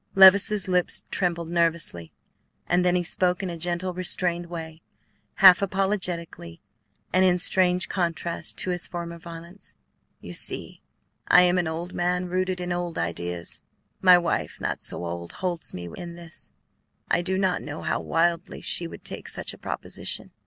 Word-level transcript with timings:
Levice's 0.15 0.67
lips 0.67 1.05
trembled 1.11 1.49
nervously, 1.51 2.11
and 2.65 2.83
then 2.83 2.95
he 2.95 3.03
spoke 3.03 3.43
in 3.43 3.51
a 3.51 3.55
gentle, 3.55 3.93
restrained 3.93 4.47
way, 4.47 4.81
half 5.35 5.61
apologetically 5.61 6.59
and 7.13 7.23
in 7.23 7.37
strange 7.37 7.87
contrast 7.87 8.57
to 8.57 8.71
his 8.71 8.87
former 8.87 9.19
violence. 9.19 9.77
"You 10.19 10.33
see, 10.33 10.81
I 11.27 11.43
am 11.43 11.59
an 11.59 11.67
old 11.67 11.93
man 11.93 12.25
rooted 12.25 12.59
in 12.59 12.71
old 12.71 12.97
ideas; 12.97 13.61
my 14.01 14.17
wife, 14.17 14.57
not 14.59 14.81
so 14.81 15.05
old, 15.05 15.33
holds 15.33 15.67
with 15.71 15.75
me 15.75 15.89
in 16.01 16.15
this. 16.15 16.51
I 17.11 17.21
do 17.21 17.37
not 17.37 17.61
know 17.61 17.83
how 17.83 17.99
wildly 18.01 18.61
she 18.61 18.87
would 18.87 19.03
take 19.05 19.29
such 19.29 19.53
a 19.53 19.57
proposition. 19.59 20.31